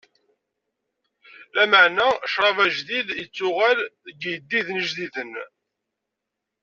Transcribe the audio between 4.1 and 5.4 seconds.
iyeddiden ijdiden.